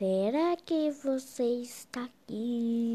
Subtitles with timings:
[0.00, 2.89] Será que você está aqui?